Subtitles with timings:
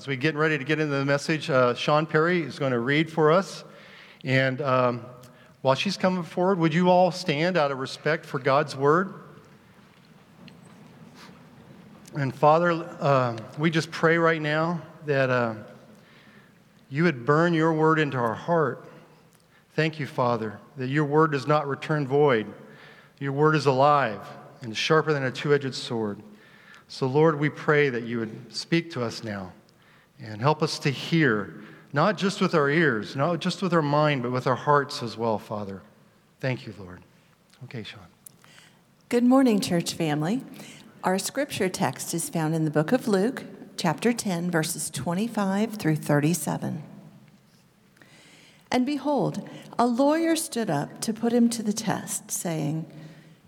[0.00, 2.78] as we get ready to get into the message, uh, Sean Perry is going to
[2.78, 3.64] read for us.
[4.24, 5.04] And um,
[5.60, 9.12] while she's coming forward, would you all stand out of respect for God's word?
[12.14, 15.56] And Father, uh, we just pray right now that uh,
[16.88, 18.82] you would burn your word into our heart.
[19.74, 22.46] Thank you, Father, that your word does not return void.
[23.18, 24.26] Your word is alive
[24.62, 26.22] and sharper than a two edged sword.
[26.88, 29.52] So, Lord, we pray that you would speak to us now
[30.22, 31.54] and help us to hear,
[31.92, 35.16] not just with our ears, not just with our mind, but with our hearts as
[35.16, 35.82] well, Father.
[36.40, 37.00] Thank you, Lord.
[37.64, 38.00] Okay, Sean.
[39.08, 40.42] Good morning, church family.
[41.02, 43.44] Our scripture text is found in the book of Luke,
[43.76, 46.82] chapter 10, verses 25 through 37.
[48.70, 49.48] And behold,
[49.78, 52.86] a lawyer stood up to put him to the test, saying,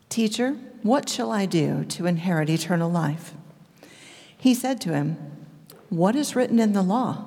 [0.09, 3.35] Teacher, what shall I do to inherit eternal life?
[4.37, 5.32] He said to him,
[5.93, 7.27] What is written in the law?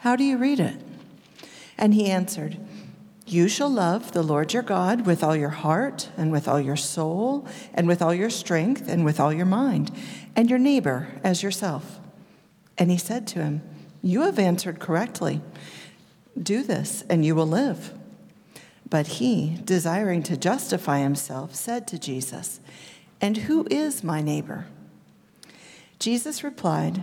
[0.00, 0.76] How do you read it?
[1.78, 2.58] And he answered,
[3.24, 6.76] You shall love the Lord your God with all your heart, and with all your
[6.76, 9.90] soul, and with all your strength, and with all your mind,
[10.36, 11.98] and your neighbor as yourself.
[12.76, 13.62] And he said to him,
[14.02, 15.40] You have answered correctly.
[16.38, 17.94] Do this, and you will live.
[18.90, 22.60] But he, desiring to justify himself, said to Jesus,
[23.22, 24.66] And who is my neighbor?
[25.98, 27.02] Jesus replied,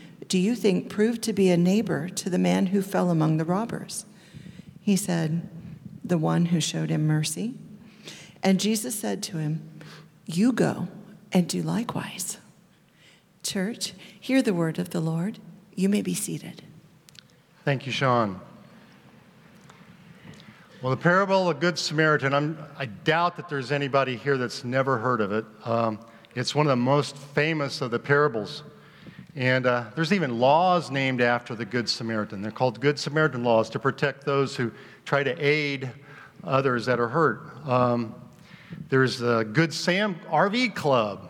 [0.31, 3.43] do you think proved to be a neighbor to the man who fell among the
[3.43, 4.05] robbers?
[4.79, 5.49] He said,
[6.05, 7.55] The one who showed him mercy.
[8.41, 9.69] And Jesus said to him,
[10.25, 10.87] You go
[11.33, 12.37] and do likewise.
[13.43, 15.39] Church, hear the word of the Lord.
[15.75, 16.63] You may be seated.
[17.65, 18.39] Thank you, Sean.
[20.81, 24.63] Well, the parable of the Good Samaritan, I'm, i doubt that there's anybody here that's
[24.63, 25.43] never heard of it.
[25.65, 25.99] Um,
[26.35, 28.63] it's one of the most famous of the parables.
[29.35, 32.41] And uh, there's even laws named after the Good Samaritan.
[32.41, 34.71] They're called Good Samaritan laws to protect those who
[35.05, 35.89] try to aid
[36.43, 37.49] others that are hurt.
[37.65, 38.13] Um,
[38.89, 41.29] there's the Good Sam RV Club.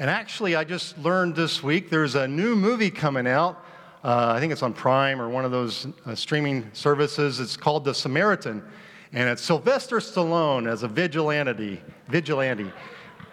[0.00, 3.64] And actually, I just learned this week there's a new movie coming out.
[4.02, 7.38] Uh, I think it's on Prime or one of those uh, streaming services.
[7.38, 8.64] It's called The Samaritan.
[9.12, 11.80] And it's Sylvester Stallone as a vigilante.
[12.08, 12.72] vigilante.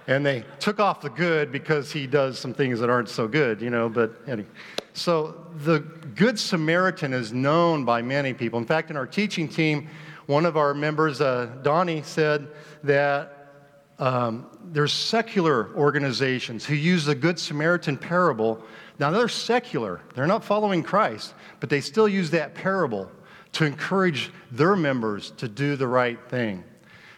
[0.10, 3.62] And they took off the good because he does some things that aren't so good,
[3.62, 3.88] you know.
[3.90, 4.50] But anyway.
[4.94, 5.82] So the
[6.16, 8.58] Good Samaritan is known by many people.
[8.58, 9.88] In fact, in our teaching team,
[10.26, 12.48] one of our members, uh, Donnie, said
[12.84, 13.52] that
[14.00, 18.64] um, there's secular organizations who use the Good Samaritan parable.
[18.98, 23.12] Now, they're secular, they're not following Christ, but they still use that parable
[23.52, 26.64] to encourage their members to do the right thing.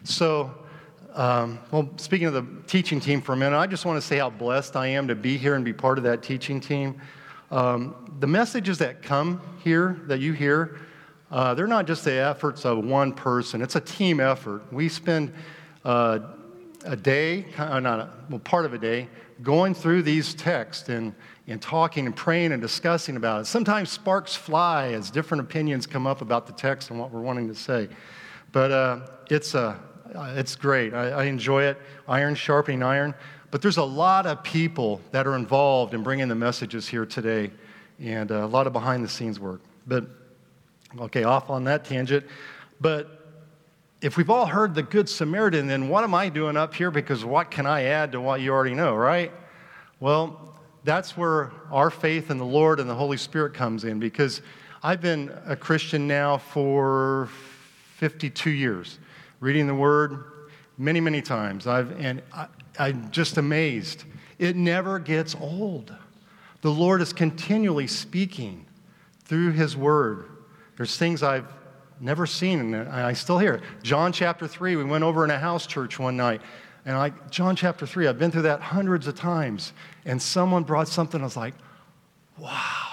[0.03, 0.61] So,
[1.14, 4.18] um, well, speaking of the teaching team for a minute, I just want to say
[4.18, 7.02] how blessed I am to be here and be part of that teaching team.
[7.50, 10.80] Um, the messages that come here, that you hear,
[11.30, 14.62] uh, they're not just the efforts of one person, it's a team effort.
[14.72, 15.34] We spend
[15.84, 16.20] uh,
[16.86, 19.10] a day, uh, not a, well, part of a day,
[19.44, 21.14] going through these texts and,
[21.48, 23.46] and talking and praying and discussing about it.
[23.46, 27.48] Sometimes sparks fly as different opinions come up about the text and what we're wanting
[27.48, 27.90] to say.
[28.52, 29.00] But uh,
[29.30, 29.78] it's, uh,
[30.16, 30.94] it's great.
[30.94, 31.78] I, I enjoy it.
[32.08, 33.13] Iron sharpening iron.
[33.50, 37.52] But there's a lot of people that are involved in bringing the messages here today
[38.00, 39.62] and uh, a lot of behind the scenes work.
[39.86, 40.06] But,
[41.00, 42.25] okay, off on that tangent.
[42.80, 43.22] But
[44.02, 46.92] if we've all heard the Good Samaritan, then what am I doing up here?
[46.92, 49.31] Because what can I add to what you already know, right?
[50.00, 54.42] Well, that's where our faith in the Lord and the Holy Spirit comes in because
[54.81, 57.30] I've been a Christian now for
[57.98, 58.98] 52 years,
[59.42, 60.24] reading the Word
[60.78, 61.68] many, many times.
[61.68, 62.48] I've, and I,
[62.80, 64.06] I'm just amazed.
[64.40, 65.94] It never gets old.
[66.62, 68.66] The Lord is continually speaking
[69.26, 70.30] through his word.
[70.78, 71.52] There's things I've
[72.00, 73.64] never seen, and I still hear it.
[73.84, 76.42] John chapter 3, we went over in a house church one night,
[76.86, 79.74] and I, John chapter 3, I've been through that hundreds of times,
[80.06, 81.54] and someone brought something, I was like,
[82.38, 82.88] wow.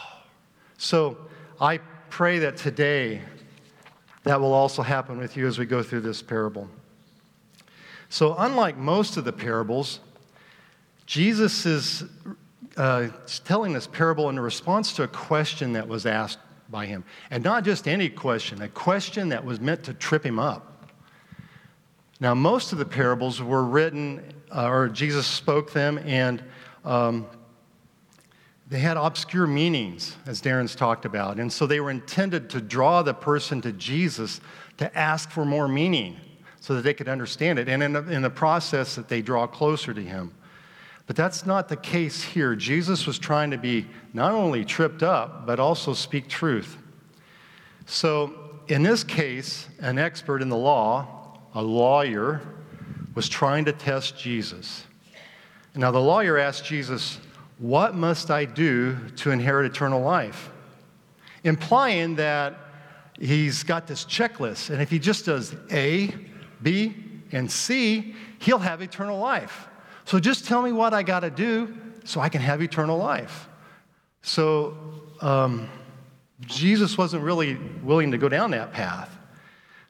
[0.77, 1.17] So
[1.61, 1.79] I
[2.11, 3.23] pray that today
[4.29, 6.69] that will also happen with you as we go through this parable.
[8.11, 10.01] So, unlike most of the parables,
[11.07, 12.05] Jesus is
[12.77, 13.09] uh,
[13.47, 17.05] telling this parable in response to a question that was asked by him.
[17.31, 20.91] And not just any question, a question that was meant to trip him up.
[22.21, 26.45] Now, most of the parables were written, uh, or Jesus spoke them, and
[26.85, 27.27] um,
[28.69, 31.41] they had obscure meanings, as Darren's talked about.
[31.41, 34.41] And so they were intended to draw the person to Jesus
[34.77, 36.17] to ask for more meaning
[36.61, 37.69] so that they could understand it.
[37.69, 40.35] And in the, in the process, that they draw closer to him.
[41.07, 42.55] But that's not the case here.
[42.55, 46.77] Jesus was trying to be not only tripped up, but also speak truth.
[47.87, 52.43] So, in this case, an expert in the law, a lawyer,
[53.15, 54.85] was trying to test Jesus.
[55.75, 57.19] Now, the lawyer asked Jesus,
[57.59, 60.51] What must I do to inherit eternal life?
[61.45, 62.57] Implying that
[63.19, 66.15] he's got this checklist, and if he just does A,
[66.63, 66.95] B,
[67.33, 69.69] and C, he'll have eternal life.
[70.05, 73.49] So just tell me what I got to do so I can have eternal life.
[74.23, 74.77] So
[75.21, 75.69] um,
[76.41, 79.17] Jesus wasn't really willing to go down that path.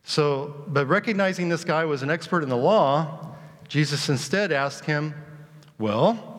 [0.05, 3.37] So, but recognizing this guy was an expert in the law,
[3.69, 5.15] Jesus instead asked him,
[5.79, 6.38] Well,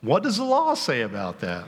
[0.00, 1.64] what does the law say about that?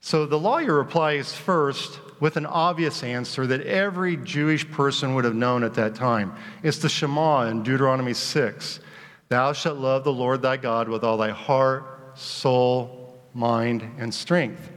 [0.00, 5.34] So the lawyer replies first with an obvious answer that every Jewish person would have
[5.34, 6.34] known at that time.
[6.62, 8.80] It's the Shema in Deuteronomy 6.
[9.28, 14.70] Thou shalt love the Lord thy God with all thy heart, soul, mind, and strength.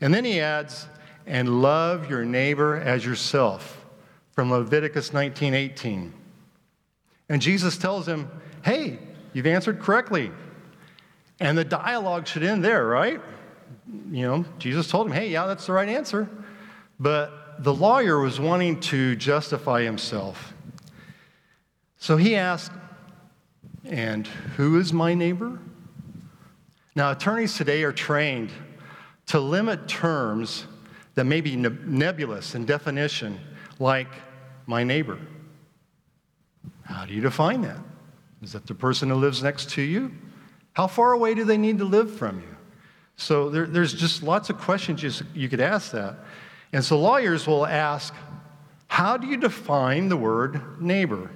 [0.00, 0.88] And then he adds,
[1.26, 3.84] and love your neighbor as yourself
[4.32, 6.12] from Leviticus 19:18.
[7.28, 8.28] And Jesus tells him,
[8.62, 8.98] "Hey,
[9.32, 10.32] you've answered correctly."
[11.40, 13.20] And the dialogue should end there, right?
[14.10, 16.28] You know, Jesus told him, "Hey, yeah, that's the right answer."
[16.98, 20.54] But the lawyer was wanting to justify himself.
[21.98, 22.72] So he asked,
[23.84, 24.26] and
[24.56, 25.58] who is my neighbor?
[26.94, 28.50] Now, attorneys today are trained
[29.26, 30.66] to limit terms
[31.14, 33.40] that may be nebulous in definition,
[33.78, 34.08] like
[34.66, 35.18] my neighbor.
[36.84, 37.78] How do you define that?
[38.42, 40.12] Is that the person who lives next to you?
[40.74, 42.56] How far away do they need to live from you?
[43.16, 46.16] So there, there's just lots of questions you, you could ask that.
[46.72, 48.12] And so lawyers will ask,
[48.88, 51.30] how do you define the word neighbor?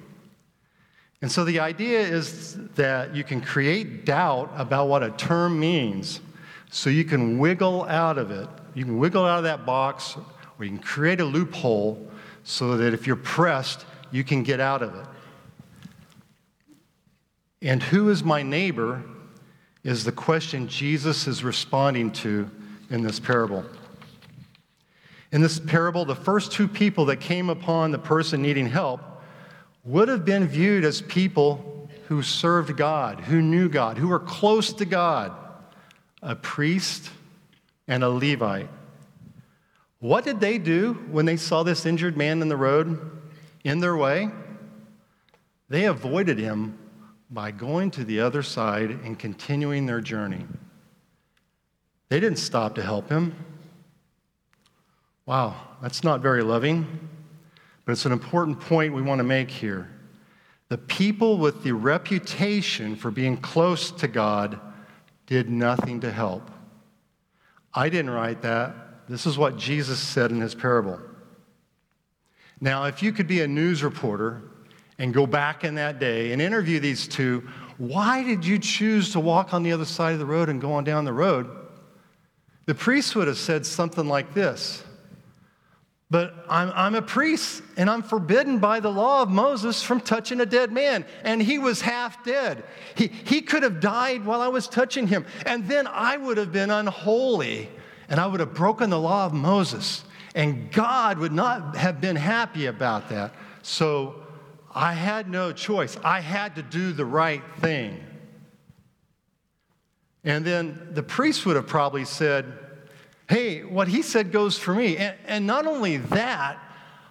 [1.23, 6.21] And so the idea is that you can create doubt about what a term means
[6.71, 8.49] so you can wiggle out of it.
[8.75, 10.17] You can wiggle out of that box
[10.59, 12.09] or you can create a loophole
[12.45, 15.07] so that if you're pressed, you can get out of it.
[17.63, 19.03] And who is my neighbor
[19.89, 22.51] is the question Jesus is responding to
[22.91, 23.65] in this parable.
[25.33, 29.01] In this parable, the first two people that came upon the person needing help
[29.87, 34.75] would have been viewed as people who served God, who knew God, who were close
[34.75, 35.33] to God
[36.21, 37.09] a priest
[37.87, 38.69] and a Levite.
[40.01, 43.01] What did they do when they saw this injured man in the road
[43.65, 44.29] in their way?
[45.71, 46.79] They avoided him
[47.31, 50.47] by going to the other side and continuing their journey.
[52.09, 53.35] They didn't stop to help him.
[55.27, 57.09] Wow, that's not very loving.
[57.85, 59.91] But it's an important point we want to make here.
[60.69, 64.61] The people with the reputation for being close to God
[65.27, 66.51] did nothing to help.
[67.75, 68.75] I didn't write that.
[69.09, 71.01] This is what Jesus said in his parable.
[72.61, 74.43] Now, if you could be a news reporter
[74.99, 79.21] and go back in that day and interview these two, why did you choose to
[79.21, 81.49] walk on the other side of the road and go on down the road?
[82.67, 84.83] The priest would have said something like this
[86.11, 90.41] but I'm, I'm a priest, and I'm forbidden by the law of Moses from touching
[90.41, 91.05] a dead man.
[91.23, 92.65] And he was half dead.
[92.95, 95.27] He, he could have died while I was touching him.
[95.45, 97.69] And then I would have been unholy,
[98.09, 100.03] and I would have broken the law of Moses.
[100.35, 103.35] And God would not have been happy about that.
[103.61, 104.23] So
[104.79, 105.99] I had no choice.
[106.05, 108.01] I had to do the right thing.
[110.23, 112.45] And then the priest would have probably said,
[113.29, 114.97] hey, what he said goes for me.
[114.97, 116.61] And, and not only that,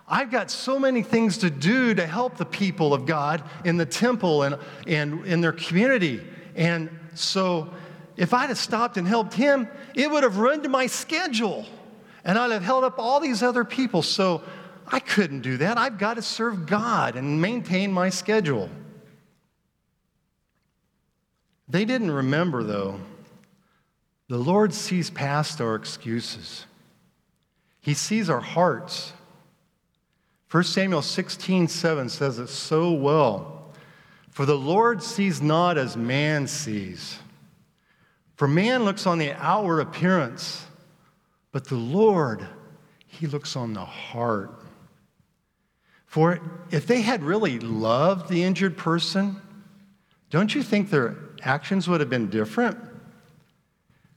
[0.07, 3.85] I've got so many things to do to help the people of God in the
[3.85, 4.57] temple and,
[4.87, 6.25] and in their community.
[6.55, 7.73] And so
[8.15, 11.65] if I'd have stopped and helped him, it would have ruined my schedule.
[12.23, 14.01] And I'd have held up all these other people.
[14.01, 14.41] So
[14.87, 15.77] I couldn't do that.
[15.77, 18.69] I've got to serve God and maintain my schedule.
[21.67, 22.99] They didn't remember, though.
[24.29, 26.65] The Lord sees past our excuses,
[27.81, 29.13] He sees our hearts.
[30.49, 33.73] 1 Samuel 16, 7 says it so well.
[34.29, 37.19] For the Lord sees not as man sees.
[38.35, 40.65] For man looks on the outward appearance,
[41.51, 42.47] but the Lord,
[43.07, 44.56] He looks on the heart.
[46.17, 46.39] For
[46.71, 49.39] if they had really loved the injured person,
[50.31, 52.75] don't you think their actions would have been different?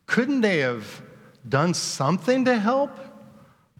[0.06, 1.02] Couldn't they have
[1.46, 2.98] done something to help?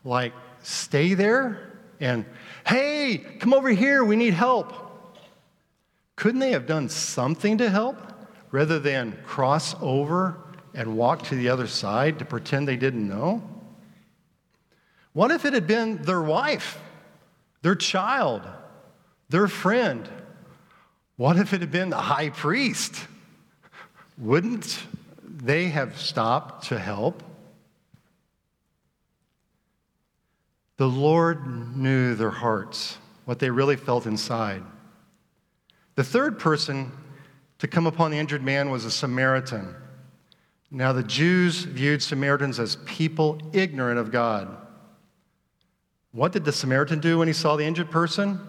[0.04, 2.26] Like stay there and,
[2.66, 5.16] hey, come over here, we need help.
[6.16, 7.96] Couldn't they have done something to help
[8.50, 10.36] rather than cross over
[10.74, 13.42] and walk to the other side to pretend they didn't know?
[15.14, 16.78] What if it had been their wife,
[17.62, 18.42] their child,
[19.28, 20.08] their friend?
[21.16, 22.94] What if it had been the high priest?
[24.16, 24.78] Wouldn't
[25.22, 27.22] they have stopped to help?
[30.76, 34.62] The Lord knew their hearts, what they really felt inside.
[35.94, 36.90] The third person
[37.58, 39.74] to come upon the injured man was a Samaritan.
[40.70, 44.56] Now, the Jews viewed Samaritans as people ignorant of God.
[46.12, 48.40] What did the Samaritan do when he saw the injured person?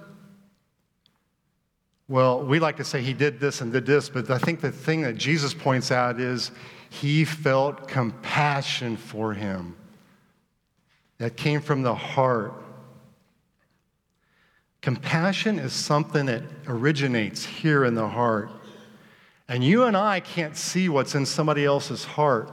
[2.08, 4.72] Well, we like to say he did this and did this, but I think the
[4.72, 6.52] thing that Jesus points out is
[6.90, 9.78] he felt compassion for him
[11.20, 12.54] that came from the heart.
[14.82, 18.50] Compassion is something that originates here in the heart.
[19.48, 22.52] And you and I can't see what's in somebody else's heart.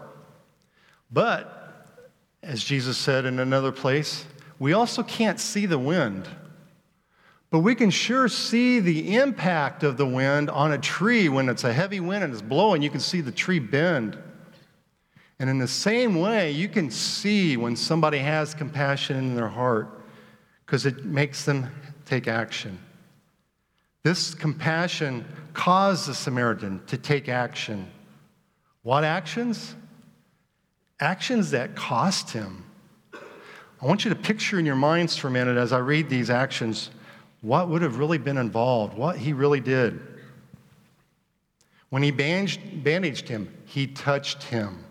[1.11, 1.97] But,
[2.43, 4.27] as Jesus said in another place,
[4.59, 6.29] we also can't see the wind.
[7.50, 11.65] But we can sure see the impact of the wind on a tree when it's
[11.65, 12.83] a heavy wind and it's blowing.
[12.83, 14.19] You can see the tree bend.
[15.38, 19.88] And in the same way, you can see when somebody has compassion in their heart
[20.67, 21.71] because it makes them
[22.05, 22.79] take action.
[24.03, 25.25] This compassion
[25.55, 27.91] caused the Samaritan to take action.
[28.83, 29.75] What actions?
[31.00, 32.65] Actions that cost him.
[33.81, 36.31] I want you to picture in your minds for a minute as I read these
[36.31, 36.91] actions
[37.41, 40.01] what would have really been involved, what he really did.
[41.91, 44.85] When he bandaged, him, he touched him.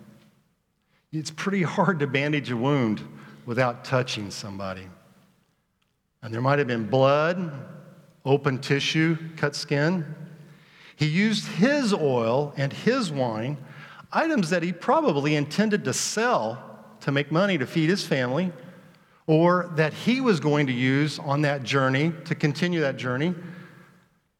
[1.12, 3.02] It's pretty hard to bandage a wound
[3.46, 4.88] without touching somebody.
[6.22, 7.52] And there might have been blood,
[8.26, 10.16] open tissue, cut skin.
[10.96, 13.58] He used his oil and his wine,
[14.12, 16.64] items that he probably intended to sell
[17.02, 18.52] to make money to feed his family,
[19.28, 23.36] or that he was going to use on that journey to continue that journey.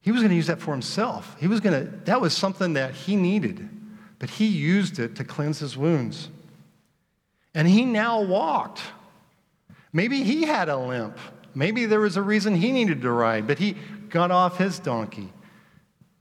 [0.00, 1.36] He was going to use that for himself.
[1.38, 3.68] He was going to, that was something that he needed,
[4.18, 6.30] but he used it to cleanse his wounds.
[7.54, 8.80] And he now walked.
[9.92, 11.18] Maybe he had a limp.
[11.54, 13.76] Maybe there was a reason he needed to ride, but he
[14.08, 15.30] got off his donkey,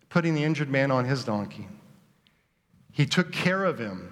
[0.10, 1.68] putting the injured man on his donkey.
[2.92, 4.12] He took care of him.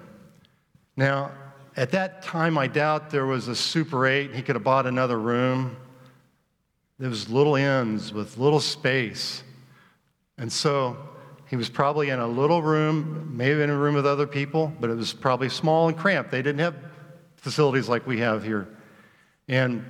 [0.95, 1.31] Now,
[1.77, 4.33] at that time, I doubt there was a Super 8.
[4.33, 5.75] He could have bought another room.
[6.99, 9.43] There was little inns with little space.
[10.37, 10.97] And so
[11.47, 14.89] he was probably in a little room, maybe in a room with other people, but
[14.89, 16.31] it was probably small and cramped.
[16.31, 16.75] They didn't have
[17.35, 18.67] facilities like we have here.
[19.49, 19.85] And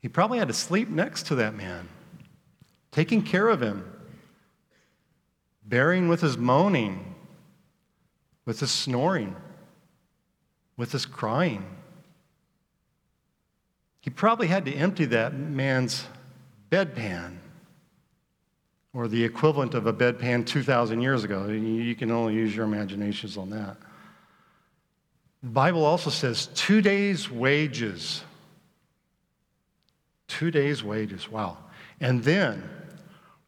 [0.00, 1.88] he probably had to sleep next to that man,
[2.90, 3.84] taking care of him,
[5.64, 7.14] bearing with his moaning,
[8.46, 9.36] with his snoring,
[10.78, 11.66] with his crying.
[14.00, 16.06] He probably had to empty that man's
[16.70, 17.36] bedpan,
[18.94, 21.48] or the equivalent of a bedpan 2,000 years ago.
[21.48, 23.76] You can only use your imaginations on that.
[25.42, 28.22] The Bible also says two days' wages.
[30.26, 31.30] Two days' wages.
[31.30, 31.58] Wow.
[32.00, 32.68] And then,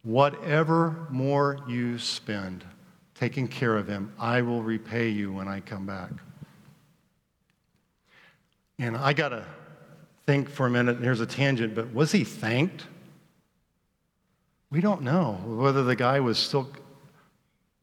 [0.03, 2.65] whatever more you spend
[3.15, 6.11] taking care of him, I will repay you when I come back.
[8.81, 9.45] And I got to
[10.25, 12.87] think for a minute, and here's a tangent, but was he thanked?
[14.71, 16.71] We don't know whether the guy was still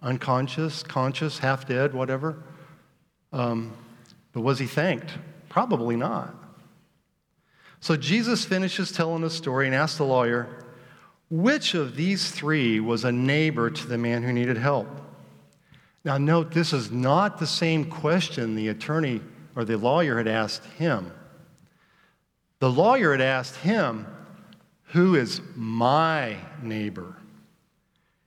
[0.01, 2.41] unconscious, conscious, half dead, whatever.
[3.31, 3.73] Um,
[4.33, 5.11] but was he thanked?
[5.49, 6.33] Probably not.
[7.79, 10.65] So Jesus finishes telling the story and asks the lawyer,
[11.29, 14.87] which of these three was a neighbor to the man who needed help?
[16.03, 19.21] Now, note, this is not the same question the attorney
[19.57, 21.11] or the lawyer had asked him.
[22.59, 24.05] The lawyer had asked him,
[24.93, 27.15] Who is my neighbor?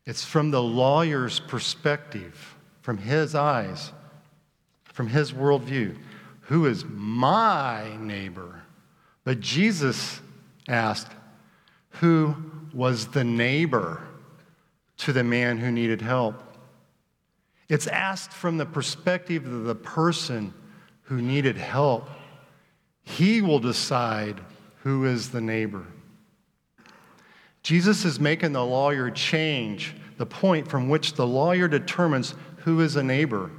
[0.04, 3.92] It's from the lawyer's perspective, from his eyes,
[4.82, 5.96] from his worldview.
[6.42, 8.62] Who is my neighbor?
[9.22, 10.20] But Jesus
[10.66, 11.12] asked,
[12.00, 12.34] Who
[12.74, 14.02] was the neighbor
[14.96, 16.42] to the man who needed help?
[17.68, 20.54] It's asked from the perspective of the person
[21.10, 22.08] who needed help.
[23.02, 24.40] He will decide
[24.84, 25.84] who is the neighbor.
[27.64, 32.94] Jesus is making the lawyer change the point from which the lawyer determines who is
[32.94, 33.50] a neighbor.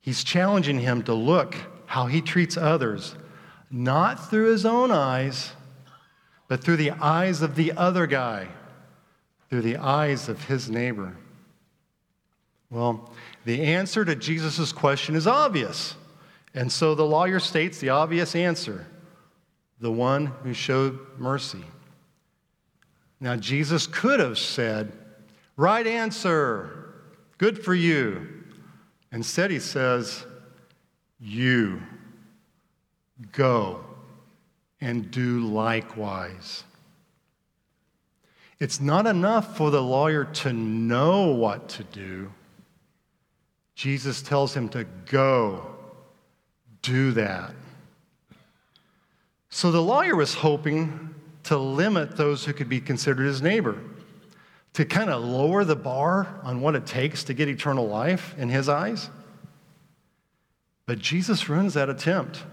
[0.00, 3.16] He's challenging him to look how he treats others,
[3.68, 5.54] not through his own eyes,
[6.46, 8.46] but through the eyes of the other guy,
[9.50, 11.16] through the eyes of his neighbor.
[12.70, 13.10] Well,
[13.46, 15.94] the answer to Jesus' question is obvious.
[16.52, 18.86] And so the lawyer states the obvious answer
[19.78, 21.62] the one who showed mercy.
[23.20, 24.90] Now, Jesus could have said,
[25.56, 26.94] Right answer,
[27.38, 28.26] good for you.
[29.12, 30.24] Instead, he says,
[31.20, 31.82] You
[33.32, 33.84] go
[34.80, 36.64] and do likewise.
[38.58, 42.32] It's not enough for the lawyer to know what to do.
[43.76, 45.66] Jesus tells him to go,
[46.80, 47.52] do that.
[49.50, 51.14] So the lawyer was hoping
[51.44, 53.78] to limit those who could be considered his neighbor,
[54.72, 58.48] to kind of lower the bar on what it takes to get eternal life in
[58.48, 59.10] his eyes.
[60.86, 62.44] But Jesus ruins that attempt.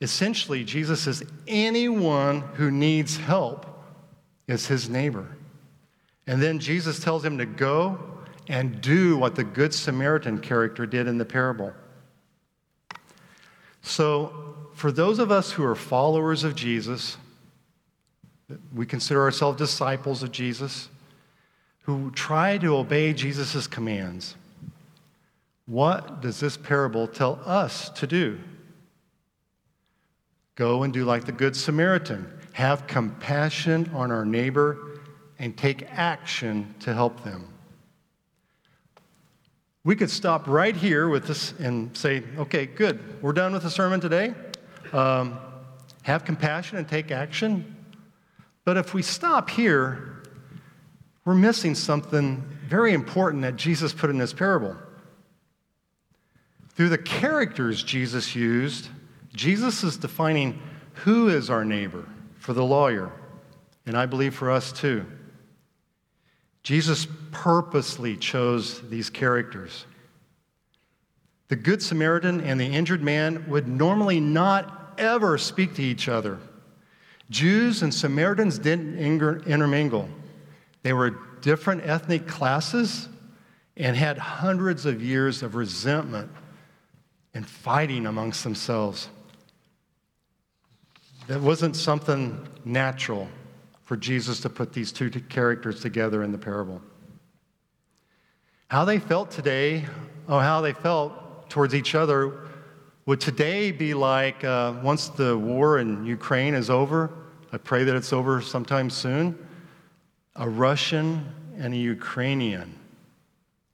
[0.00, 3.66] Essentially, Jesus says anyone who needs help
[4.48, 5.28] is his neighbor.
[6.26, 7.98] And then Jesus tells him to go
[8.48, 11.72] and do what the Good Samaritan character did in the parable.
[13.82, 17.16] So, for those of us who are followers of Jesus,
[18.74, 20.88] we consider ourselves disciples of Jesus,
[21.82, 24.36] who try to obey Jesus' commands,
[25.66, 28.38] what does this parable tell us to do?
[30.54, 32.30] Go and do like the Good Samaritan.
[32.52, 34.78] Have compassion on our neighbor
[35.38, 37.51] and take action to help them.
[39.84, 43.70] We could stop right here with this and say, okay, good, we're done with the
[43.70, 44.32] sermon today.
[44.92, 45.38] Um,
[46.02, 47.76] have compassion and take action.
[48.64, 50.22] But if we stop here,
[51.24, 54.76] we're missing something very important that Jesus put in this parable.
[56.74, 58.88] Through the characters Jesus used,
[59.34, 60.60] Jesus is defining
[60.94, 63.12] who is our neighbor for the lawyer,
[63.86, 65.06] and I believe for us too.
[66.62, 69.84] Jesus purposely chose these characters.
[71.48, 76.38] The Good Samaritan and the injured man would normally not ever speak to each other.
[77.30, 80.08] Jews and Samaritans didn't intermingle.
[80.82, 83.08] They were different ethnic classes
[83.76, 86.30] and had hundreds of years of resentment
[87.34, 89.08] and fighting amongst themselves.
[91.26, 93.28] That wasn't something natural
[93.92, 96.80] for Jesus to put these two characters together in the parable.
[98.68, 99.84] How they felt today,
[100.26, 102.48] or how they felt towards each other,
[103.04, 107.10] would today be like uh, once the war in Ukraine is over,
[107.52, 109.36] I pray that it's over sometime soon,
[110.36, 112.74] a Russian and a Ukrainian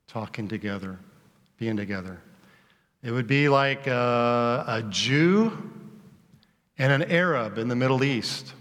[0.08, 0.98] talking together,
[1.58, 2.20] being together.
[3.04, 5.56] It would be like uh, a Jew
[6.76, 8.54] and an Arab in the Middle East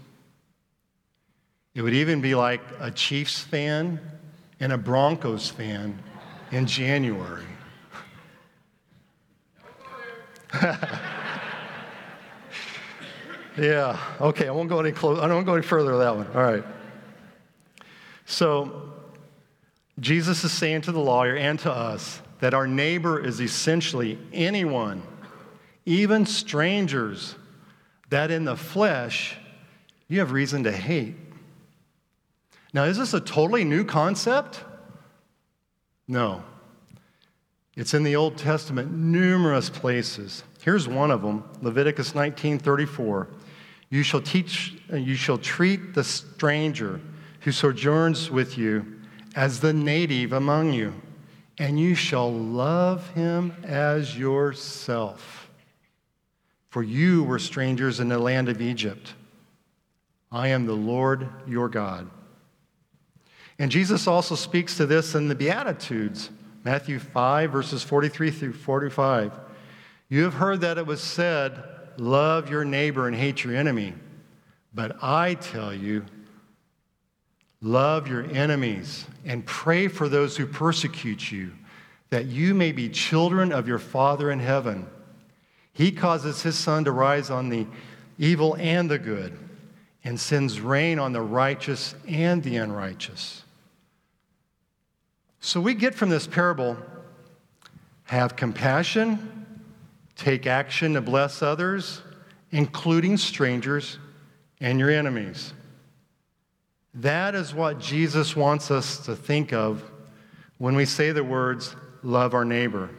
[1.78, 4.00] it would even be like a Chiefs fan
[4.58, 5.96] and a Broncos fan
[6.50, 7.44] in January.
[13.56, 16.26] yeah, okay, I won't go any close, I don't go any further with that one.
[16.34, 16.64] All right.
[18.26, 18.94] So,
[20.00, 25.00] Jesus is saying to the lawyer and to us that our neighbor is essentially anyone,
[25.86, 27.36] even strangers,
[28.10, 29.36] that in the flesh
[30.08, 31.14] you have reason to hate.
[32.72, 34.62] Now, is this a totally new concept?
[36.06, 36.42] No.
[37.76, 40.42] It's in the Old Testament numerous places.
[40.62, 43.28] Here's one of them, Leviticus 19:34.
[43.90, 47.00] You shall teach uh, you shall treat the stranger
[47.40, 49.00] who sojourns with you
[49.36, 50.92] as the native among you,
[51.58, 55.50] and you shall love him as yourself.
[56.70, 59.14] For you were strangers in the land of Egypt.
[60.30, 62.10] I am the Lord your God.
[63.58, 66.30] And Jesus also speaks to this in the Beatitudes,
[66.64, 69.32] Matthew 5, verses 43 through 45.
[70.08, 71.62] You have heard that it was said,
[71.98, 73.94] Love your neighbor and hate your enemy.
[74.72, 76.04] But I tell you,
[77.60, 81.52] love your enemies and pray for those who persecute you,
[82.10, 84.86] that you may be children of your Father in heaven.
[85.72, 87.66] He causes his sun to rise on the
[88.18, 89.36] evil and the good,
[90.04, 93.42] and sends rain on the righteous and the unrighteous.
[95.40, 96.76] So we get from this parable
[98.04, 99.46] have compassion,
[100.16, 102.00] take action to bless others,
[102.50, 103.98] including strangers
[104.60, 105.52] and your enemies.
[106.94, 109.84] That is what Jesus wants us to think of
[110.56, 112.90] when we say the words, love our neighbor.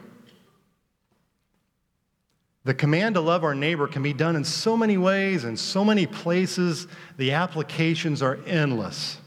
[2.64, 5.84] The command to love our neighbor can be done in so many ways and so
[5.84, 6.86] many places.
[7.16, 9.18] The applications are endless.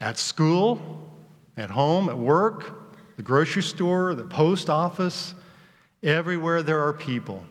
[0.00, 1.11] At school,
[1.56, 5.34] at home, at work, the grocery store, the post office,
[6.02, 7.44] everywhere there are people,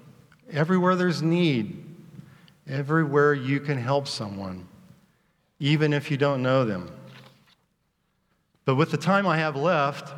[0.51, 1.85] everywhere there's need,
[2.67, 4.67] everywhere you can help someone,
[5.59, 6.91] even if you don't know them.
[8.65, 10.13] But with the time I have left,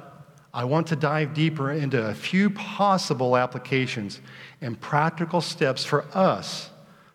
[0.53, 4.21] I want to dive deeper into a few possible applications
[4.61, 6.69] and practical steps for us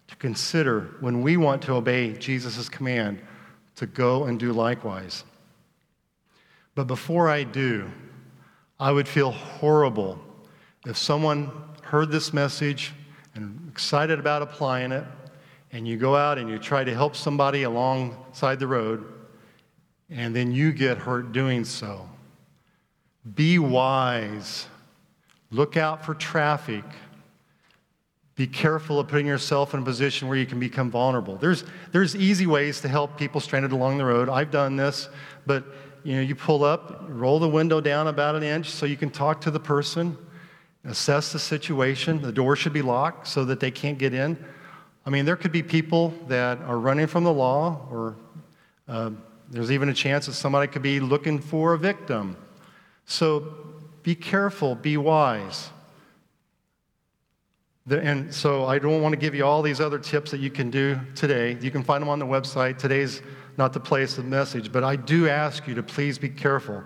[0.08, 3.20] to consider when we want to obey Jesus' command
[3.76, 5.22] to go and do likewise.
[6.78, 7.90] But before I do,
[8.78, 10.16] I would feel horrible
[10.86, 11.50] if someone
[11.82, 12.92] heard this message
[13.34, 15.02] and excited about applying it,
[15.72, 19.12] and you go out and you try to help somebody alongside the road,
[20.08, 22.08] and then you get hurt doing so.
[23.34, 24.68] Be wise.
[25.50, 26.84] Look out for traffic.
[28.36, 31.38] Be careful of putting yourself in a position where you can become vulnerable.
[31.38, 34.28] There's, there's easy ways to help people stranded along the road.
[34.28, 35.08] I've done this,
[35.44, 35.64] but
[36.04, 39.10] you know, you pull up, roll the window down about an inch so you can
[39.10, 40.16] talk to the person,
[40.84, 42.22] assess the situation.
[42.22, 44.42] The door should be locked so that they can't get in.
[45.04, 48.16] I mean, there could be people that are running from the law, or
[48.88, 49.10] uh,
[49.50, 52.36] there's even a chance that somebody could be looking for a victim.
[53.06, 53.56] So
[54.02, 55.70] be careful, be wise.
[57.90, 60.70] And so I don't want to give you all these other tips that you can
[60.70, 61.56] do today.
[61.60, 62.78] You can find them on the website.
[62.78, 63.22] Today's
[63.56, 66.84] not the place of the message, but I do ask you to please be careful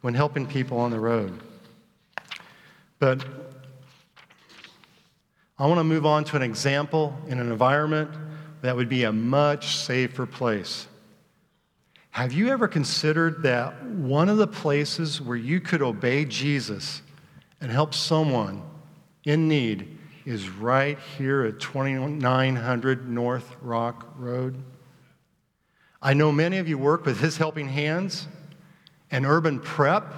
[0.00, 1.40] when helping people on the road.
[2.98, 3.24] But
[5.58, 8.10] I want to move on to an example in an environment
[8.62, 10.86] that would be a much safer place.
[12.10, 17.02] Have you ever considered that one of the places where you could obey Jesus
[17.60, 18.62] and help someone
[19.24, 19.93] in need
[20.24, 24.62] is right here at 2900 North Rock Road?
[26.00, 28.26] I know many of you work with His Helping Hands
[29.10, 30.12] and Urban Prep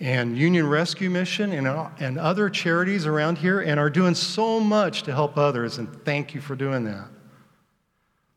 [0.00, 1.66] and Union Rescue Mission and,
[1.98, 6.34] and other charities around here and are doing so much to help others, and thank
[6.34, 7.08] you for doing that.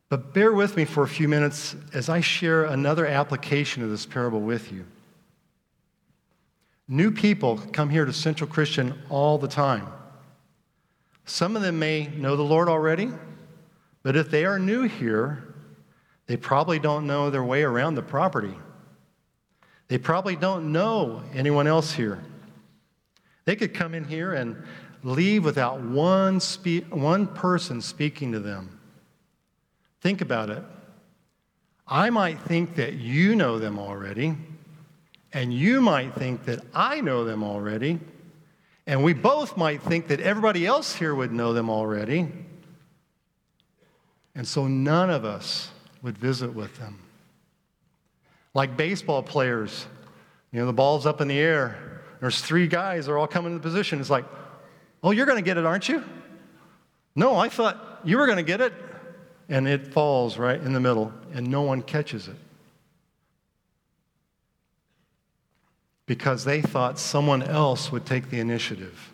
[0.08, 4.06] But bear with me for a few minutes as I share another application of this
[4.06, 4.84] parable with you.
[6.88, 9.86] New people come here to Central Christian all the time.
[11.24, 13.10] Some of them may know the Lord already,
[14.02, 15.54] but if they are new here,
[16.26, 18.54] they probably don't know their way around the property.
[19.88, 22.22] They probably don't know anyone else here.
[23.44, 24.62] They could come in here and
[25.02, 28.78] leave without one, spe- one person speaking to them.
[30.00, 30.62] Think about it.
[31.86, 34.36] I might think that you know them already,
[35.32, 37.98] and you might think that I know them already,
[38.90, 42.26] and we both might think that everybody else here would know them already.
[44.34, 45.70] And so none of us
[46.02, 46.98] would visit with them.
[48.52, 49.86] Like baseball players,
[50.50, 52.02] you know, the ball's up in the air.
[52.20, 54.00] There's three guys, they're all coming into position.
[54.00, 54.24] It's like,
[55.04, 56.02] oh, you're going to get it, aren't you?
[57.14, 58.72] No, I thought you were going to get it
[59.48, 62.36] and it falls right in the middle, and no one catches it.
[66.10, 69.12] Because they thought someone else would take the initiative.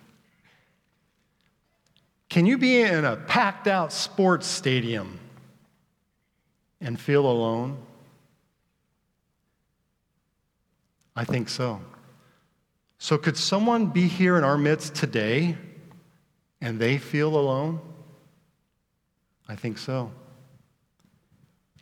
[2.30, 5.20] Can you be in a packed out sports stadium
[6.80, 7.76] and feel alone?
[11.14, 11.82] I think so.
[12.96, 15.58] So, could someone be here in our midst today
[16.62, 17.78] and they feel alone?
[19.46, 20.12] I think so.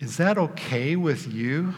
[0.00, 1.72] Is that okay with you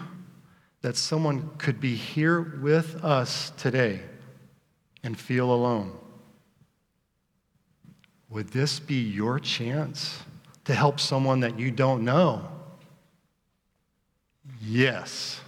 [0.82, 4.00] that someone could be here with us today
[5.02, 5.92] and feel alone?
[8.28, 10.20] Would this be your chance
[10.64, 12.48] to help someone that you don't know?
[14.60, 15.40] Yes.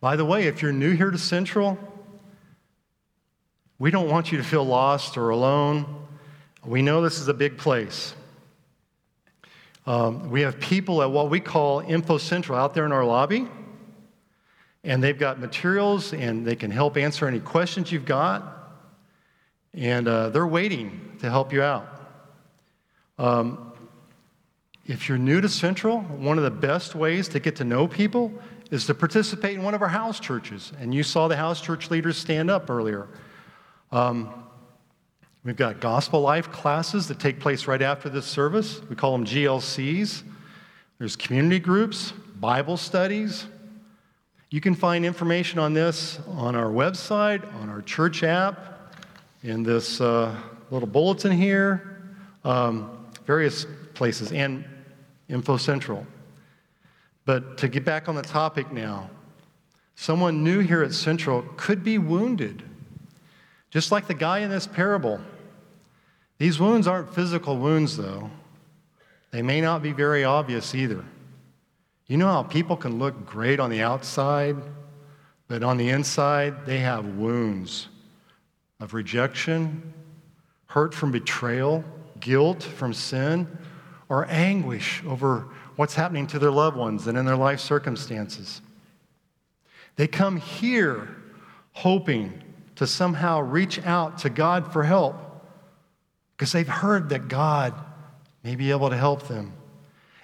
[0.00, 1.78] By the way, if you're new here to Central,
[3.82, 6.06] We don't want you to feel lost or alone.
[6.64, 8.14] We know this is a big place.
[9.84, 13.48] Um, we have people at what we call Info Central out there in our lobby,
[14.84, 18.58] and they've got materials and they can help answer any questions you've got.
[19.74, 21.88] And uh, they're waiting to help you out.
[23.18, 23.72] Um,
[24.86, 28.32] if you're new to Central, one of the best ways to get to know people
[28.70, 30.72] is to participate in one of our house churches.
[30.80, 33.08] And you saw the house church leaders stand up earlier.
[33.92, 34.41] Um,
[35.44, 38.80] we've got gospel life classes that take place right after this service.
[38.88, 40.22] We call them GLCs.
[40.98, 43.46] There's community groups, Bible studies.
[44.50, 48.94] You can find information on this on our website, on our church app,
[49.42, 50.36] in this uh,
[50.70, 51.98] little bulletin here,
[52.44, 54.64] um, various places, and
[55.28, 56.06] Info Central.
[57.24, 59.10] But to get back on the topic now,
[59.94, 62.62] someone new here at Central could be wounded,
[63.70, 65.20] just like the guy in this parable.
[66.42, 68.28] These wounds aren't physical wounds, though.
[69.30, 71.04] They may not be very obvious either.
[72.08, 74.56] You know how people can look great on the outside,
[75.46, 77.86] but on the inside, they have wounds
[78.80, 79.94] of rejection,
[80.66, 81.84] hurt from betrayal,
[82.18, 83.46] guilt from sin,
[84.08, 88.62] or anguish over what's happening to their loved ones and in their life circumstances.
[89.94, 91.06] They come here
[91.70, 92.42] hoping
[92.74, 95.28] to somehow reach out to God for help
[96.36, 97.74] because they've heard that God
[98.42, 99.52] may be able to help them.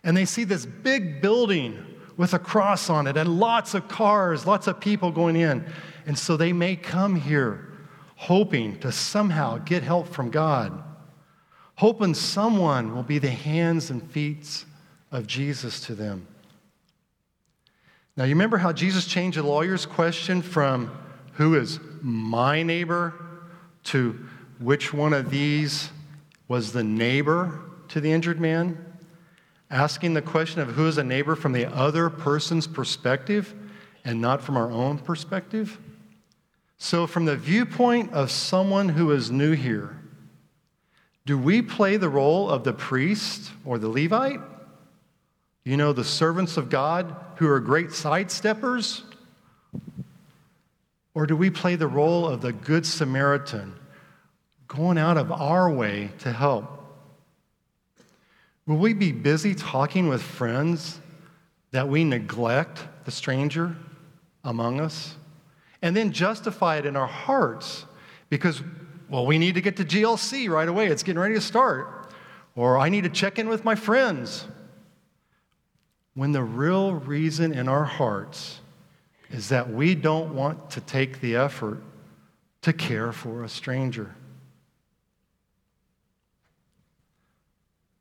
[0.03, 1.85] And they see this big building
[2.17, 5.65] with a cross on it and lots of cars, lots of people going in.
[6.07, 7.73] And so they may come here
[8.17, 10.83] hoping to somehow get help from God
[11.79, 14.65] hoping someone will be the hands and feet
[15.13, 16.27] of Jesus to them.
[18.17, 20.91] Now, you remember how Jesus changed the lawyer's question from
[21.35, 23.15] who is my neighbor
[23.85, 24.19] to
[24.59, 25.91] which one of these
[26.49, 28.85] was the neighbor to the injured man?
[29.71, 33.55] Asking the question of who is a neighbor from the other person's perspective
[34.05, 35.79] and not from our own perspective.
[36.79, 40.01] So, from the viewpoint of someone who is new here,
[41.27, 44.41] do we play the role of the priest or the Levite?
[45.65, 49.03] You know, the servants of God who are great sidesteppers?
[51.13, 53.75] Or do we play the role of the Good Samaritan,
[54.69, 56.67] going out of our way to help?
[58.67, 61.01] Will we be busy talking with friends
[61.71, 63.75] that we neglect the stranger
[64.45, 65.17] among us
[65.83, 67.87] and then justify it in our hearts
[68.31, 68.63] because
[69.09, 70.89] well, we need to get to GLC right away.
[70.89, 72.13] It's getting ready to start.
[72.55, 74.45] Or I need to check in with my friends.
[76.15, 78.61] When the real reason in our hearts
[79.31, 81.83] is that we don't want to take the effort
[82.63, 84.15] to care for a stranger.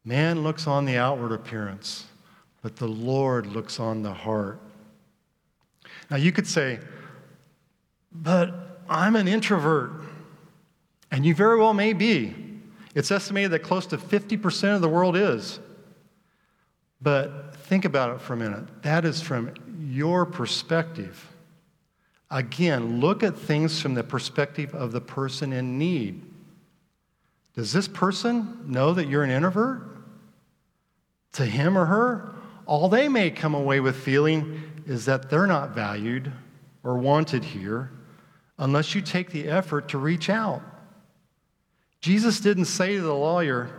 [0.08, 2.06] Man looks on the outward appearance,
[2.62, 4.58] but the Lord looks on the heart.
[6.10, 6.80] Now, you could say,
[8.14, 9.92] but I'm an introvert.
[11.12, 12.34] And you very well may be.
[12.96, 15.60] It's estimated that close to 50% of the world is.
[17.02, 18.84] But think about it for a minute.
[18.84, 21.34] That is from your perspective.
[22.32, 26.22] Again, look at things from the perspective of the person in need.
[27.56, 29.97] Does this person know that you're an introvert?
[31.34, 32.36] To him or her,
[32.66, 36.32] all they may come away with feeling is that they're not valued
[36.84, 37.92] or wanted here
[38.58, 40.62] unless you take the effort to reach out.
[42.02, 43.70] Jesus didn't say to the lawyer,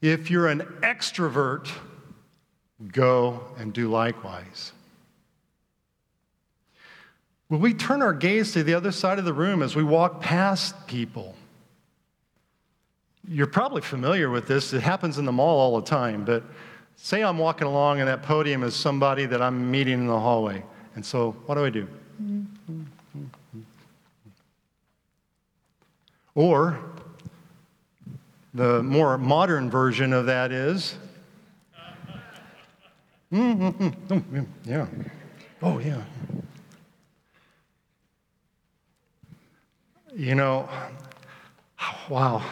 [0.00, 1.68] if you're an extrovert,
[2.92, 4.72] go and do likewise.
[7.48, 10.20] Will we turn our gaze to the other side of the room as we walk
[10.20, 11.35] past people?
[13.28, 14.72] You're probably familiar with this.
[14.72, 16.24] It happens in the mall all the time.
[16.24, 16.44] But
[16.96, 20.62] say I'm walking along and that podium is somebody that I'm meeting in the hallway.
[20.94, 21.88] And so, what do I do?
[26.34, 26.78] Or
[28.54, 30.96] the more modern version of that is,
[33.30, 34.86] yeah,
[35.62, 36.02] oh, yeah.
[40.14, 40.68] You know,
[42.08, 42.42] wow.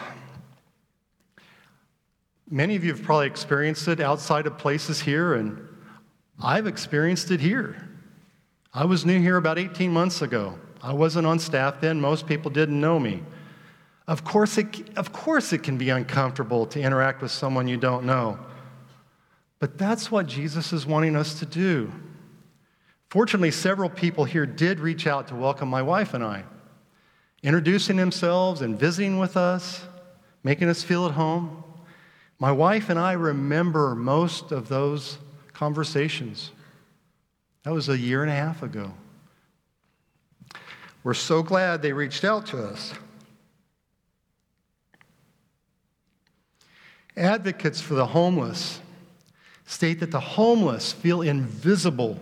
[2.49, 5.67] Many of you have probably experienced it outside of places here, and
[6.41, 7.89] I've experienced it here.
[8.73, 10.59] I was new here about 18 months ago.
[10.81, 13.23] I wasn't on staff then, most people didn't know me.
[14.07, 18.05] Of course, it, of course, it can be uncomfortable to interact with someone you don't
[18.05, 18.37] know.
[19.57, 21.91] But that's what Jesus is wanting us to do.
[23.09, 26.43] Fortunately, several people here did reach out to welcome my wife and I.
[27.41, 29.85] introducing themselves and visiting with us,
[30.43, 31.63] making us feel at home.
[32.39, 35.17] My wife and I remember most of those
[35.53, 36.51] conversations.
[37.63, 38.93] That was a year and a half ago.
[41.03, 42.93] We're so glad they reached out to us.
[47.15, 48.81] Advocates for the homeless
[49.65, 52.19] state that the homeless feel invisible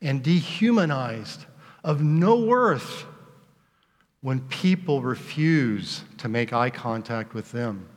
[0.00, 1.44] and dehumanized,
[1.84, 3.06] of no worth,
[4.20, 7.88] when people refuse to make eye contact with them.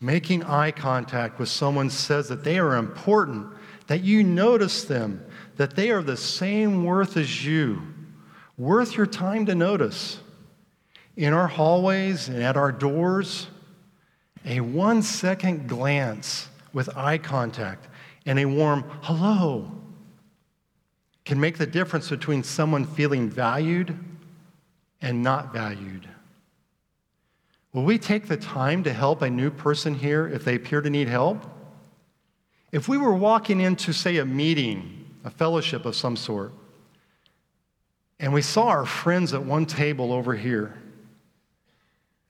[0.00, 3.46] Making eye contact with someone says that they are important,
[3.86, 5.24] that you notice them,
[5.56, 7.82] that they are the same worth as you,
[8.58, 10.20] worth your time to notice.
[11.16, 13.48] In our hallways and at our doors,
[14.44, 17.88] a one second glance with eye contact
[18.26, 19.72] and a warm hello
[21.24, 23.98] can make the difference between someone feeling valued
[25.00, 26.06] and not valued.
[27.76, 30.88] Will we take the time to help a new person here if they appear to
[30.88, 31.44] need help?
[32.72, 36.54] If we were walking into, say, a meeting, a fellowship of some sort,
[38.18, 40.74] and we saw our friends at one table over here,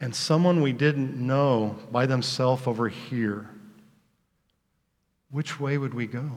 [0.01, 3.49] and someone we didn't know by themselves over here,
[5.31, 6.29] which way would we go?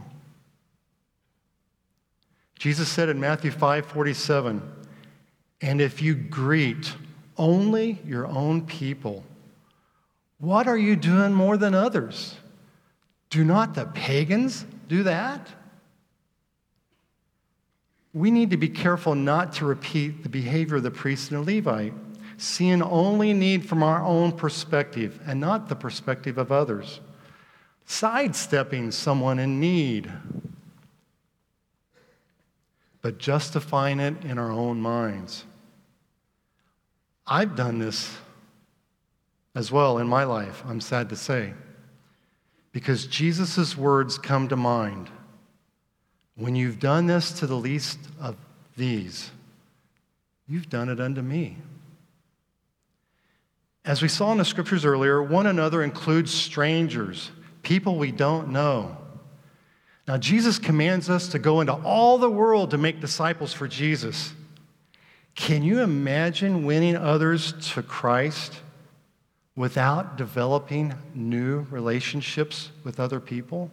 [2.60, 4.62] Jesus said in Matthew 5 47,
[5.62, 6.94] and if you greet
[7.40, 9.24] only your own people.
[10.38, 12.36] What are you doing more than others?
[13.30, 15.48] Do not the pagans do that?
[18.14, 21.56] We need to be careful not to repeat the behavior of the priest and the
[21.56, 21.94] Levite,
[22.38, 27.00] seeing only need from our own perspective and not the perspective of others,
[27.86, 30.12] sidestepping someone in need,
[33.02, 35.46] but justifying it in our own minds.
[37.30, 38.18] I've done this
[39.54, 41.54] as well in my life, I'm sad to say,
[42.72, 45.10] because Jesus' words come to mind.
[46.36, 48.36] When you've done this to the least of
[48.76, 49.30] these,
[50.48, 51.58] you've done it unto me.
[53.86, 58.98] As we saw in the scriptures earlier, one another includes strangers, people we don't know.
[60.08, 64.34] Now, Jesus commands us to go into all the world to make disciples for Jesus.
[65.36, 68.60] Can you imagine winning others to Christ
[69.56, 73.72] without developing new relationships with other people?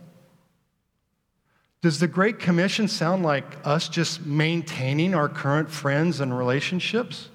[1.82, 7.28] Does the Great Commission sound like us just maintaining our current friends and relationships?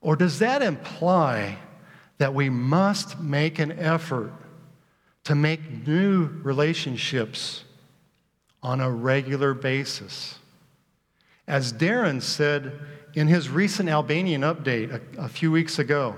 [0.00, 1.58] Or does that imply
[2.18, 4.32] that we must make an effort
[5.24, 7.64] to make new relationships
[8.62, 10.39] on a regular basis?
[11.50, 12.78] As Darren said
[13.14, 16.14] in his recent Albanian update a, a few weeks ago,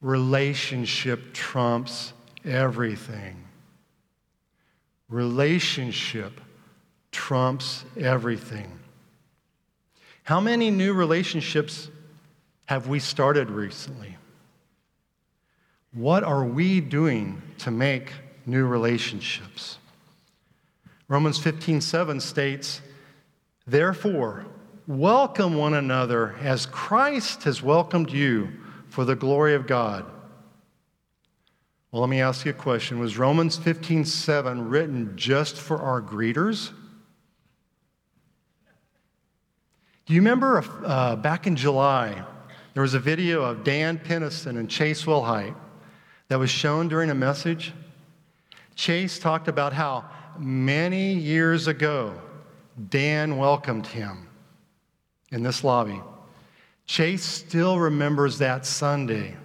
[0.00, 2.12] relationship trumps
[2.44, 3.42] everything.
[5.08, 6.40] Relationship
[7.10, 8.70] trumps everything.
[10.22, 11.90] How many new relationships
[12.66, 14.16] have we started recently?
[15.92, 18.12] What are we doing to make
[18.46, 19.78] new relationships?
[21.08, 22.82] Romans 15 7 states,
[23.66, 24.46] Therefore,
[24.86, 28.48] welcome one another as Christ has welcomed you
[28.88, 30.04] for the glory of God.
[31.90, 32.98] Well, let me ask you a question.
[32.98, 36.70] Was Romans 15 7 written just for our greeters?
[40.06, 42.24] Do you remember uh, back in July,
[42.74, 45.54] there was a video of Dan Penniston and Chase Wilhite
[46.28, 47.72] that was shown during a message?
[48.74, 50.04] Chase talked about how
[50.38, 52.20] many years ago,
[52.88, 54.28] Dan welcomed him
[55.30, 56.00] in this lobby.
[56.86, 59.36] Chase still remembers that Sunday.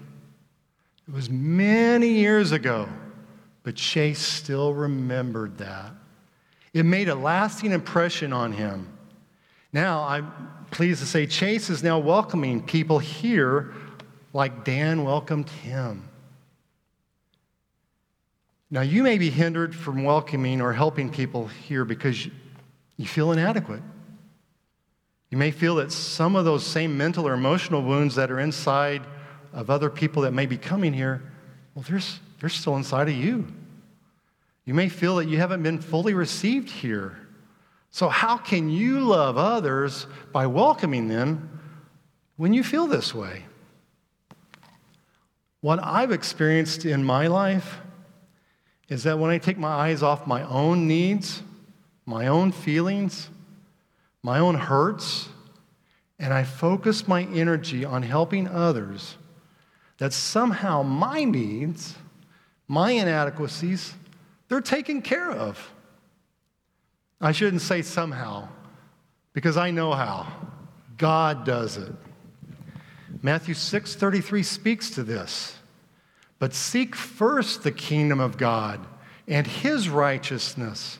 [1.07, 2.89] It was many years ago,
[3.63, 5.91] but Chase still remembered that.
[6.73, 8.87] It made a lasting impression on him.
[9.71, 10.31] Now, I'm
[10.71, 13.73] pleased to say Chase is now welcoming people here
[14.33, 16.07] like Dan welcomed him.
[18.69, 22.27] Now, you may be hindered from welcoming or helping people here because
[22.97, 23.81] you feel inadequate.
[25.29, 29.03] You may feel that some of those same mental or emotional wounds that are inside
[29.53, 31.21] of other people that may be coming here,
[31.75, 32.01] well, they're,
[32.39, 33.47] they're still inside of you.
[34.65, 37.17] You may feel that you haven't been fully received here.
[37.89, 41.61] So, how can you love others by welcoming them
[42.35, 43.45] when you feel this way?
[45.61, 47.79] What I've experienced in my life
[48.89, 51.41] is that when I take my eyes off my own needs
[52.07, 53.29] my own feelings,
[54.23, 55.27] my own hurts,
[56.17, 59.17] and I focus my energy on helping others,
[59.99, 61.95] that somehow my needs,
[62.67, 63.93] my inadequacies,
[64.47, 65.73] they're taken care of.
[67.19, 68.47] I shouldn't say somehow,
[69.33, 70.31] because I know how.
[70.97, 71.93] God does it.
[73.21, 75.57] Matthew 6:33 speaks to this.
[76.39, 78.85] But seek first the kingdom of God
[79.27, 80.99] and his righteousness,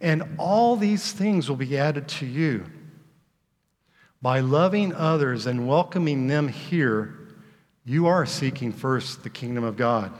[0.00, 2.64] and all these things will be added to you.
[4.20, 7.18] By loving others and welcoming them here,
[7.84, 10.12] you are seeking first the kingdom of God.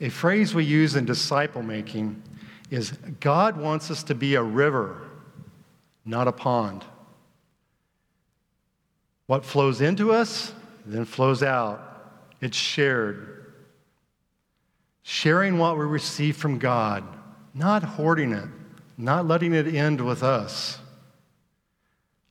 [0.00, 2.22] A phrase we use in disciple making
[2.70, 5.02] is God wants us to be a river,
[6.04, 6.84] not a pond.
[9.26, 10.52] What flows into us
[10.84, 11.80] then flows out.
[12.40, 13.52] It's shared.
[15.02, 17.04] Sharing what we receive from God,
[17.54, 18.48] not hoarding it,
[18.98, 20.78] not letting it end with us.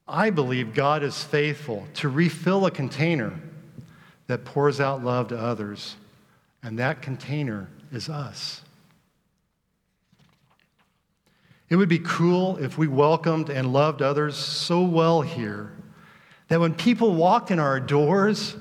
[0.07, 3.39] I believe God is faithful to refill a container
[4.27, 5.95] that pours out love to others,
[6.61, 8.61] and that container is us.
[11.69, 15.71] It would be cool if we welcomed and loved others so well here
[16.49, 18.55] that when people walked in our doors,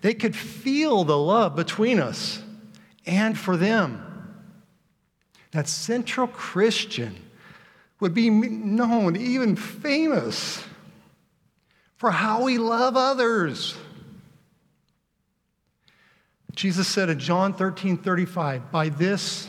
[0.00, 2.40] they could feel the love between us
[3.04, 4.13] and for them.
[5.54, 7.16] That Central Christian
[8.00, 10.62] would be known, even famous,
[11.96, 13.76] for how we love others.
[16.56, 19.48] Jesus said in John 13 35, By this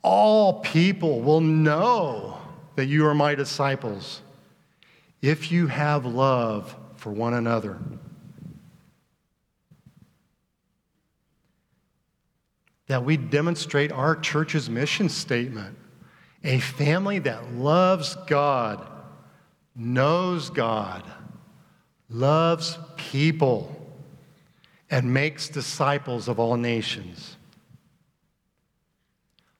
[0.00, 2.38] all people will know
[2.76, 4.22] that you are my disciples
[5.20, 7.78] if you have love for one another.
[12.86, 15.76] That we demonstrate our church's mission statement
[16.44, 18.86] a family that loves God,
[19.74, 21.02] knows God,
[22.08, 23.74] loves people,
[24.88, 27.36] and makes disciples of all nations.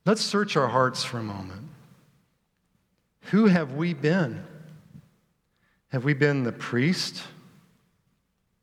[0.05, 1.69] Let's search our hearts for a moment.
[3.33, 4.45] Who have we been?
[5.89, 7.25] Have we been the priest,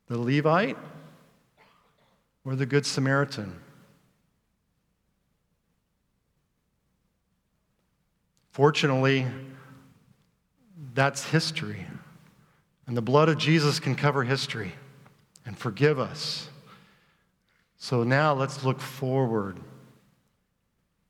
[0.07, 0.77] the Levite,
[2.45, 3.59] or the Good Samaritan?
[8.53, 9.25] Fortunately,
[10.93, 11.87] that's history.
[12.85, 14.73] And the blood of Jesus can cover history
[15.43, 16.49] and forgive us.
[17.77, 19.59] So now let's look forward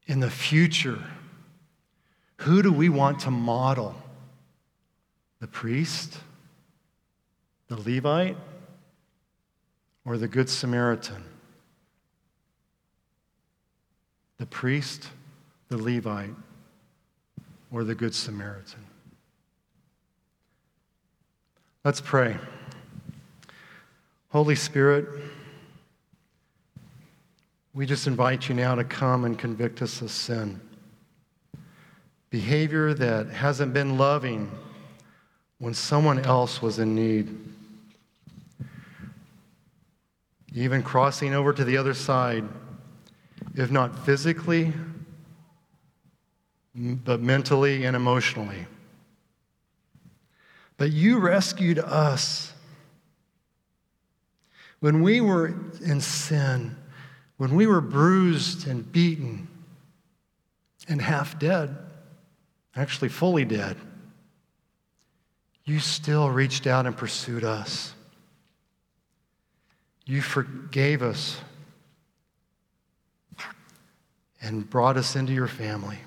[0.07, 1.03] in the future,
[2.37, 3.93] who do we want to model?
[5.41, 6.17] The priest,
[7.67, 8.37] the Levite,
[10.05, 11.25] or the Good Samaritan?
[14.37, 15.09] The priest,
[15.67, 16.35] the Levite,
[17.73, 18.85] or the Good Samaritan?
[21.83, 22.37] Let's pray.
[24.29, 25.05] Holy Spirit,
[27.73, 30.61] we just invite you now to come and convict us of sin.
[32.29, 34.51] Behavior that hasn't been loving
[35.57, 37.35] when someone else was in need.
[40.53, 42.43] Even crossing over to the other side,
[43.55, 44.71] if not physically,
[46.75, 48.65] but mentally and emotionally.
[50.77, 52.53] But you rescued us
[54.79, 55.47] when we were
[55.85, 56.75] in sin
[57.37, 59.47] when we were bruised and beaten
[60.87, 61.75] and half dead,
[62.75, 63.77] actually fully dead,
[65.65, 67.93] you still reached out and pursued us.
[70.05, 71.39] You forgave us
[74.41, 75.97] and brought us into your family.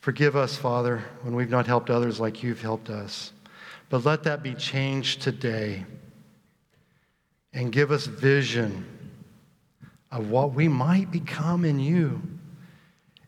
[0.00, 3.32] Forgive us, Father, when we've not helped others like you've helped us.
[3.90, 5.84] But let that be changed today
[7.52, 8.86] and give us vision
[10.10, 12.22] of what we might become in you,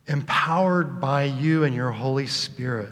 [0.07, 2.91] empowered by you and your Holy Spirit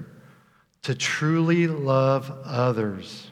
[0.83, 3.31] to truly love others,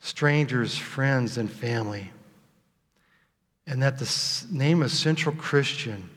[0.00, 2.10] strangers, friends, and family.
[3.66, 6.08] And that the name of Central Christian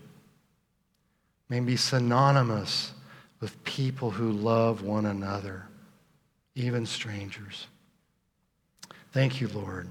[1.52, 2.94] may be synonymous
[3.42, 5.66] with people who love one another,
[6.56, 7.68] even strangers.
[9.12, 9.90] Thank you, Lord.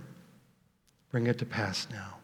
[1.11, 2.20] Bring it to pass now.